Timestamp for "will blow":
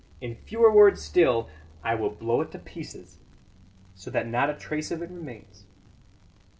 1.93-2.41